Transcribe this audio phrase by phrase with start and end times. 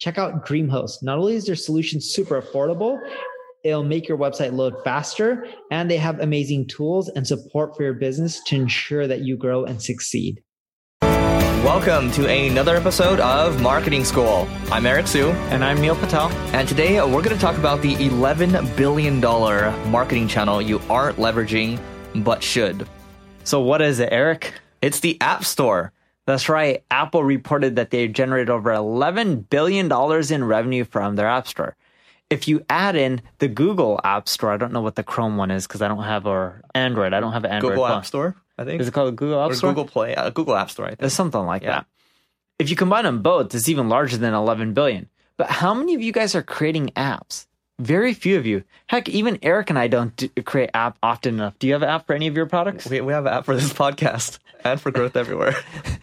[0.00, 1.02] Check out DreamHost.
[1.02, 2.98] Not only is their solution super affordable,
[3.64, 7.92] it'll make your website load faster, and they have amazing tools and support for your
[7.92, 10.42] business to ensure that you grow and succeed.
[11.02, 14.48] Welcome to another episode of Marketing School.
[14.72, 15.28] I'm Eric Siu.
[15.50, 16.30] And I'm Neil Patel.
[16.54, 21.18] And today uh, we're going to talk about the $11 billion marketing channel you aren't
[21.18, 21.78] leveraging
[22.24, 22.88] but should.
[23.44, 24.54] So, what is it, Eric?
[24.80, 25.92] It's the App Store.
[26.30, 26.84] That's right.
[26.92, 29.90] Apple reported that they generated over $11 billion
[30.32, 31.74] in revenue from their App Store.
[32.30, 35.50] If you add in the Google App Store, I don't know what the Chrome one
[35.50, 37.12] is because I don't have or Android.
[37.14, 37.72] I don't have an Android.
[37.72, 37.98] Google phone.
[37.98, 38.80] App Store, I think.
[38.80, 39.70] Is it called Google App or Store?
[39.70, 40.86] Google Play, uh, Google App Store.
[40.86, 41.02] I think.
[41.02, 41.70] It's something like Yeah.
[41.70, 41.86] that.
[42.60, 45.08] If you combine them both, it's even larger than 11 billion.
[45.36, 47.46] But how many of you guys are creating apps?
[47.80, 48.62] Very few of you.
[48.88, 51.58] Heck, even Eric and I don't do, create app often enough.
[51.58, 52.86] Do you have an app for any of your products?
[52.88, 55.56] We, we have an app for this podcast and for Growth Everywhere.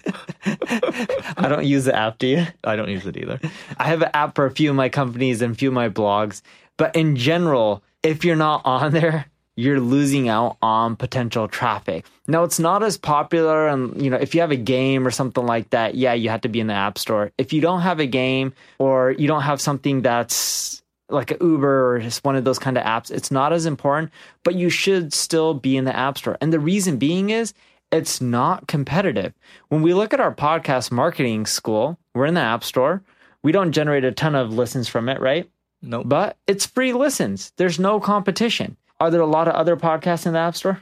[1.38, 2.46] I don't use the app, do you?
[2.64, 3.40] I don't use it either.
[3.78, 5.90] I have an app for a few of my companies and a few of my
[5.90, 6.42] blogs.
[6.78, 12.06] But in general, if you're not on there, you're losing out on potential traffic.
[12.28, 15.46] Now it's not as popular and you know, if you have a game or something
[15.46, 17.32] like that, yeah, you have to be in the app store.
[17.38, 21.96] If you don't have a game or you don't have something that's like a Uber
[21.96, 24.12] or just one of those kind of apps, it's not as important,
[24.44, 26.38] but you should still be in the app store.
[26.40, 27.54] And the reason being is
[27.92, 29.34] it's not competitive.
[29.70, 33.02] When we look at our podcast marketing school, we're in the app store.
[33.44, 35.50] We don't generate a ton of listens from it, right?
[35.82, 36.04] Nope.
[36.08, 37.54] But it's free listens.
[37.58, 38.78] There's no competition.
[39.00, 40.82] Are there a lot of other podcasts in the app store?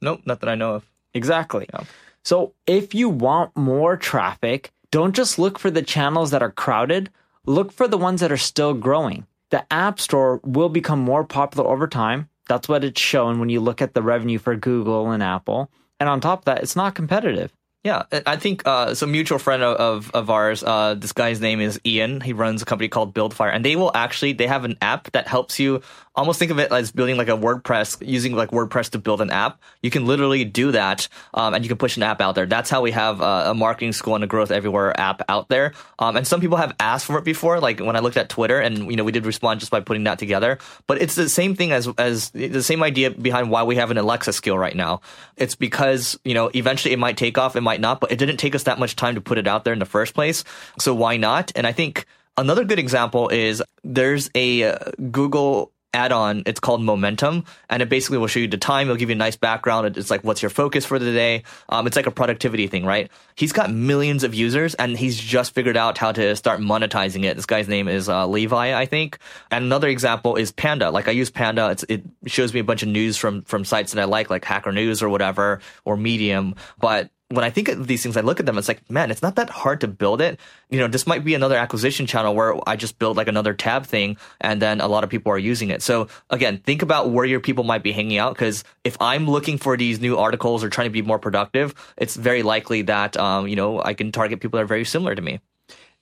[0.00, 0.90] Nope, not that I know of.
[1.14, 1.66] Exactly.
[1.72, 1.84] Yeah.
[2.24, 7.10] So if you want more traffic, don't just look for the channels that are crowded,
[7.46, 9.26] look for the ones that are still growing.
[9.50, 12.28] The App Store will become more popular over time.
[12.48, 15.70] That's what it's shown when you look at the revenue for Google and Apple.
[16.00, 17.52] And on top of that, it's not competitive.
[17.84, 20.62] Yeah, I- think uh, some mutual friend of, of, of ours.
[20.62, 22.20] Uh, this guy's name is Ian.
[22.20, 25.26] He runs a company called Buildfire, and they will actually they have an app that
[25.26, 25.80] helps you
[26.14, 29.30] almost think of it as building like a WordPress using like WordPress to build an
[29.30, 29.60] app.
[29.82, 32.46] You can literally do that, um, and you can push an app out there.
[32.46, 35.72] That's how we have uh, a marketing school and a growth everywhere app out there.
[35.98, 38.58] Um, and some people have asked for it before, like when I looked at Twitter,
[38.58, 40.58] and you know we did respond just by putting that together.
[40.86, 43.98] But it's the same thing as as the same idea behind why we have an
[43.98, 45.00] Alexa skill right now.
[45.36, 48.38] It's because you know eventually it might take off, it might not, but it didn't
[48.38, 50.44] take us that much time to put it out there in the first place.
[50.78, 51.52] So why not?
[51.54, 52.06] And I think
[52.36, 54.78] another good example is there's a uh,
[55.10, 59.10] Google add-on it's called momentum and it basically will show you the time it'll give
[59.10, 61.42] you a nice background it's like what's your focus for the day?
[61.68, 63.10] Um, it's like a productivity thing right?
[63.34, 67.36] He's got millions of users and he's just figured out how to start monetizing it.
[67.36, 69.18] This guy's name is uh, levi i think.
[69.50, 70.90] And another example is panda.
[70.90, 73.92] Like i use panda it's, it shows me a bunch of news from from sites
[73.92, 77.86] that i like like hacker news or whatever or medium but when I think of
[77.86, 78.58] these things, I look at them.
[78.58, 80.38] It's like, man, it's not that hard to build it.
[80.68, 83.86] You know, this might be another acquisition channel where I just build like another tab
[83.86, 85.80] thing, and then a lot of people are using it.
[85.80, 88.34] So again, think about where your people might be hanging out.
[88.34, 92.16] Because if I'm looking for these new articles or trying to be more productive, it's
[92.16, 95.22] very likely that um, you know I can target people that are very similar to
[95.22, 95.40] me.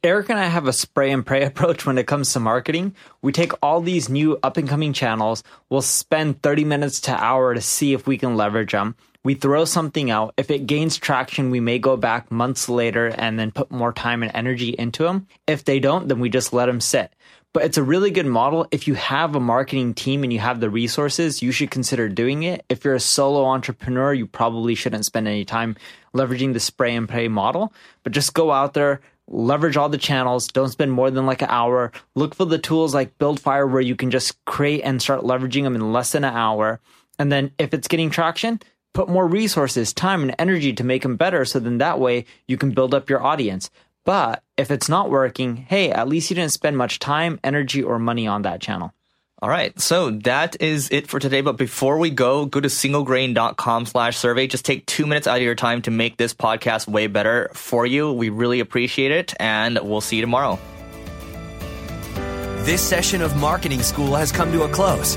[0.03, 2.95] Eric and I have a spray and pray approach when it comes to marketing.
[3.21, 7.53] We take all these new up and coming channels, we'll spend 30 minutes to hour
[7.53, 8.95] to see if we can leverage them.
[9.25, 10.35] We throw something out.
[10.37, 14.23] If it gains traction, we may go back months later and then put more time
[14.23, 15.27] and energy into them.
[15.47, 17.13] If they don't, then we just let them sit.
[17.53, 18.67] But it's a really good model.
[18.71, 22.43] If you have a marketing team and you have the resources, you should consider doing
[22.43, 22.65] it.
[22.69, 25.77] If you're a solo entrepreneur, you probably shouldn't spend any time
[26.15, 30.49] leveraging the spray and pray model, but just go out there, leverage all the channels.
[30.49, 31.91] Don't spend more than like an hour.
[32.15, 35.75] Look for the tools like Buildfire where you can just create and start leveraging them
[35.75, 36.81] in less than an hour.
[37.19, 38.61] And then if it's getting traction,
[38.93, 41.45] put more resources, time, and energy to make them better.
[41.45, 43.71] So then that way you can build up your audience.
[44.05, 47.99] But if it's not working, hey, at least you didn't spend much time, energy, or
[47.99, 48.93] money on that channel.
[49.41, 49.79] All right.
[49.79, 51.43] So that is it for today.
[51.43, 54.49] But before we go, go to singlegrain.com slash survey.
[54.49, 57.87] Just take two minutes out of your time to make this podcast way better for
[57.87, 58.13] you.
[58.13, 59.35] We really appreciate it.
[59.39, 60.59] And we'll see you tomorrow.
[62.65, 65.17] This session of Marketing School has come to a close.